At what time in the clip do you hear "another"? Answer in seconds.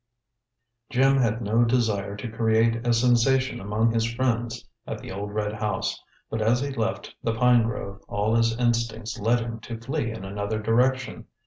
10.25-10.59